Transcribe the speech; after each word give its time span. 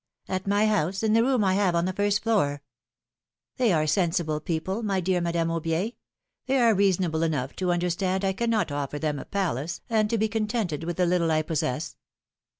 "At 0.27 0.47
my 0.47 0.65
house, 0.65 1.03
in 1.03 1.13
the 1.13 1.21
room 1.21 1.43
I 1.43 1.53
have 1.53 1.75
on 1.75 1.85
the 1.85 1.93
first 1.93 2.23
floor 2.23 2.43
I 2.43 2.45
philom^nf/s 2.45 2.47
marriages. 2.47 3.55
55 3.57 3.57
They 3.69 3.73
are 3.73 3.85
sensible 3.87 4.39
people, 4.39 4.81
my 4.81 4.99
dear 4.99 5.21
Madame 5.21 5.49
Aiibier; 5.49 5.93
they 6.47 6.59
are 6.59 6.73
reasonable 6.73 7.21
enough 7.21 7.55
to 7.57 7.71
understand 7.71 8.25
I 8.25 8.33
cannot 8.33 8.71
offer 8.71 8.97
them 8.97 9.19
a 9.19 9.25
palace, 9.25 9.81
and 9.91 10.09
to 10.09 10.17
be 10.17 10.27
contented 10.27 10.85
with 10.85 10.97
the 10.97 11.05
little 11.05 11.29
I 11.29 11.43
possess. 11.43 11.97